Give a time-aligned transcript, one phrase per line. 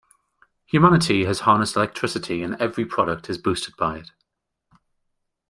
[0.65, 4.09] Humanity has harnessed electricity and every product is boosted by it.